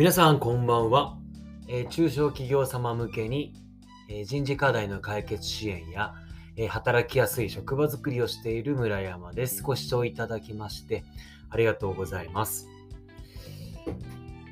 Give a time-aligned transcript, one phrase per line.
[0.00, 1.18] 皆さんこんばんは、
[1.68, 3.52] えー中小企業様向けに、
[4.08, 6.14] えー人事課題の解決支援や、
[6.56, 9.62] えー働きやすい職場づくりをしている村山です。
[9.62, 11.04] ご視聴いただきまして
[11.50, 12.66] ありがとうございます。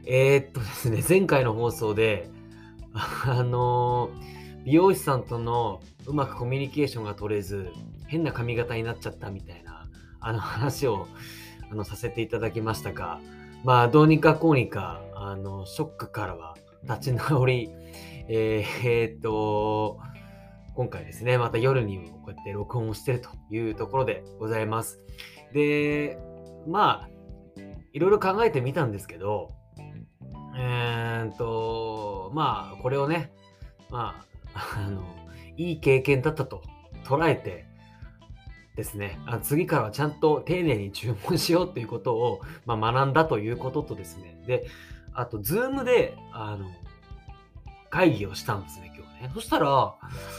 [0.04, 2.28] えーっとですね、前回の放送で、
[2.92, 4.10] あの
[4.66, 7.72] 美容師さんとのうまくコミュニケーションが取れず、
[8.06, 9.88] 変な髪型になっちゃったみたいな、
[10.20, 11.08] あの話を
[11.72, 13.18] あのさせていただきましたが、
[13.64, 17.70] まあ、どうにかこうにか、あの、ショックからは立ち直り、
[18.28, 19.98] え ーえーっと、
[20.74, 25.00] 今回ですね、また夜にもこうやって録音をしてるというところでございます。
[25.52, 26.18] で、
[26.66, 27.08] まあ、
[27.92, 29.50] いろいろ考えてみたんですけど、
[30.56, 33.32] えーっと、まあ、これをね、
[33.90, 35.02] まあ、あの、
[35.56, 36.62] いい経験だったと
[37.04, 37.67] 捉えて、
[38.78, 44.68] ですね、あ次からはちゃんと丁寧に注文しようということを、まあ、学んだということとですね、で、
[45.14, 46.64] あと、ズームで、あの、
[47.90, 49.30] 会議をしたんですね、今日ね。
[49.34, 49.96] そしたら、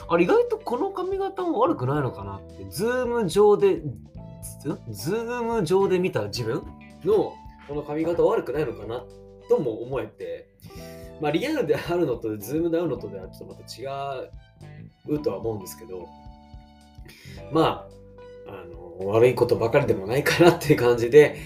[0.08, 3.82] あれ、意外とこの髪型も悪くないのかなって、ズーム上で、
[4.62, 6.64] ズズーム上で見た自分
[7.04, 7.34] の
[7.68, 9.04] この髪型悪くないのかな
[9.50, 10.48] とも思えて、
[11.20, 16.08] まあ、リアルであるのと、ズームで会うのとではちょっとまた違うとは思うんですけど、
[17.52, 17.99] まあ、
[18.50, 18.66] あ
[19.02, 21.38] の、悪いことばかりでもないかなっていう感じで、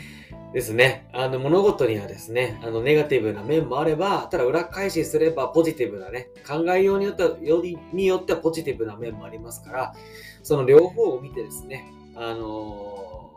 [0.53, 1.09] ですね。
[1.13, 9.95] あの、物事にはですね、あの、ネガティブな面もあれば、ただ裏返しすればポジティブなね、考えようによっては、よりによってはポジティブな面もありますから、
[10.43, 13.31] その両方を見てですね、あの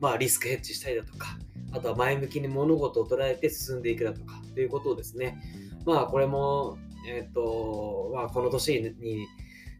[0.00, 1.38] まあ、リスクヘッジしたりだとか、
[1.72, 5.38] あとは前向きに物事を捉えて進んでいくだとか、ということをですね、
[5.86, 9.26] まあ、これも、えっ、と、まあ、この年に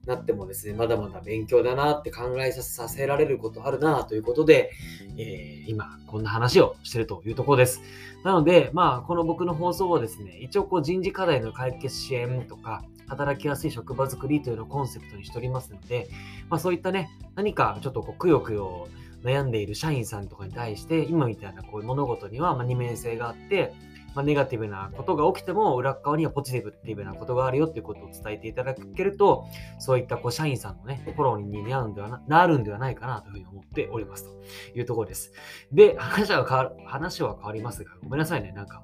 [0.07, 4.73] なってもですね、まだまだ勉強だなって考えさせられることあるなということで、
[5.17, 7.81] えー今、こんな話をしてるというところです。
[8.25, 16.09] なので、まあ、この僕の放送はですね、一応こう人事課題の解決支援とか、働きやすい職場づくりというのをコンセプトにしておりますので、
[16.49, 18.89] まあ、そういったね、何かちょっとこうくよくよ
[19.25, 23.75] 悩んでいる社員さんとかに対して、今みたいなこういう物事にはまあ二面性があって、
[24.15, 29.47] まあ、ネガティブなことが起きても裏側にはポジティブっていうようなことがあるよっていうことを伝えていただけると、
[29.79, 35.33] そういったこう社員さんのね、フォローになるんではななるんではないかなというふうに思っておりますというところです。
[35.73, 38.83] で、話は変わる話は変わりますが、ごめんなさいね、なんか、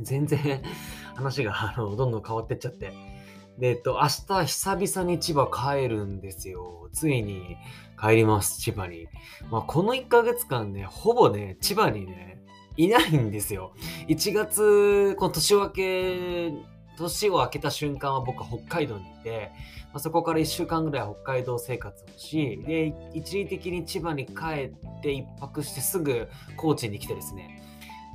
[0.00, 0.62] 全然
[1.16, 2.92] 話があのどんどん変わってっちゃって。
[3.58, 6.88] で、えっと、明日久々に千葉帰るんですよ。
[6.92, 7.56] ついに
[8.00, 9.08] 帰ります、千葉に。
[9.50, 12.40] まあ、この1ヶ月間ね、ほぼね、千葉にね、
[12.78, 13.72] いないんですよ。
[14.06, 16.52] 1月、この年明け、
[16.96, 19.50] 年を明けた瞬間は僕は北海道にいて、
[19.92, 27.62] まあ、そこから1週間ぐらい北海道生活をし、で、一時的に千葉に帰って1泊してすぐ高知に来てですね、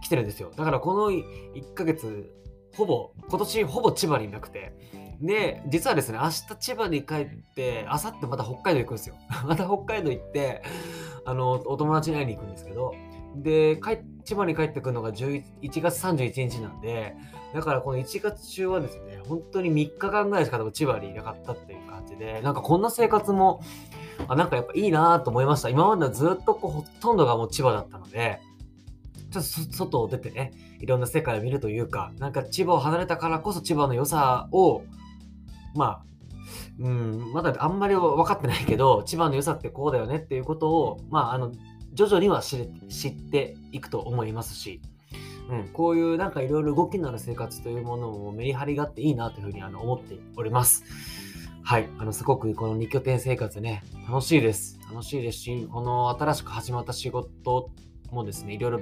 [0.02, 0.52] 来てるんですよ。
[0.56, 2.32] だからこの1ヶ月、
[2.78, 4.74] ほぼ、今年ほぼ千葉にいなくて、
[5.22, 9.16] で、実はですね、明日千葉に帰って、明後日また北海道行くんですよ。
[9.46, 10.64] また北海道行って、
[11.26, 12.94] あの、お友達に会いに行くんですけど、
[13.36, 15.44] で、帰千葉に帰ってくるのが11
[15.82, 17.16] 月31日なんで、
[17.54, 23.62] だからこの1月中はですね、本当に3日間ぐらいしか千葉にいなかったっていう感じで、なんかこんな生活も、
[24.28, 25.70] あなんかやっぱいいなと思いました。
[25.70, 28.40] 今まではずっとこうほとんどがもう千葉だったので、
[29.32, 34.84] ちょっと外を出てね、いろんな世界を見るというか、なんか千葉を離れたからこそ千葉の良さを、
[35.76, 36.04] まあ、
[36.80, 41.52] うん、まだあんまり分かってないけど、千葉の良さってこうだよねっていうことを、まあ、あの、
[41.94, 44.82] 徐々には知れ知っていくと思いますし、
[45.50, 50.84] うん、こういうなんかいろいろ動きのある生活というものもメリハリがあっていいなというふうにあの思っております。
[51.66, 54.80] はい、あのすごくこの2拠点生活ね、楽しいです。
[54.92, 57.72] 楽しいですし、この新しく始まった仕事
[58.12, 58.80] もですね、いろいろ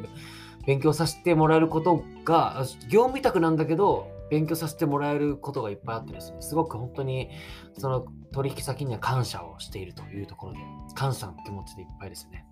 [0.66, 7.30] 勉強させてもらえることが、業務委託なんだけど、勉強させてもらえることがいっぱいあってですね、すごく本当に
[7.78, 10.60] その取引先には感謝をしているというところで、
[10.96, 12.46] 感謝の気持ちでいっぱいですね。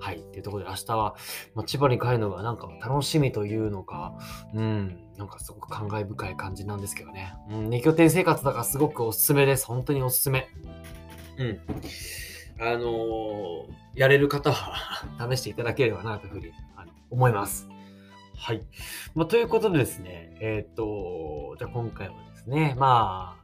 [0.00, 0.18] はい。
[0.18, 1.16] っていうところで明日は、
[1.54, 4.14] まあ、千葉に帰るのがなんか楽しみというのか、
[4.54, 7.34] うん、なんかすごく感慨深い感じなんですけどね。
[7.50, 9.66] うん、2拠点生活だからすごくおすすめです。
[9.66, 10.48] 本当におすすめ。
[11.38, 11.60] うん。
[12.60, 17.68] あのーやれる方は 試していただければなというふうにあの思います。
[18.36, 18.62] はい。
[19.14, 23.41] まあ、ということでですね、えっ、と、じゃあ今回はですね、まあ、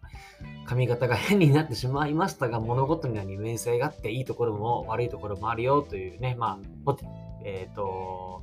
[0.68, 6.96] 髪型が変になってしまいましたが、物事には二面性があって、いいところも悪いところもあるよというね、まあ、
[7.42, 8.42] えっ、と、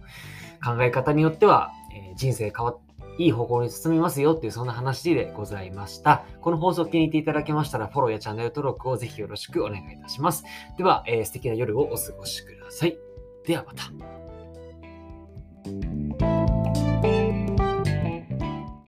[0.63, 2.85] 考え方によっては、え人生変わって
[3.23, 6.25] いい方向に進みますよっていうそんな話でございました。
[6.41, 10.43] この放送を気に入っていただけましたらフォローやチャンネル登録をぜひよろしくお願いいたします。
[10.77, 12.97] では、えー素敵な夜をお過ごしください。
[13.45, 14.14] ではまた。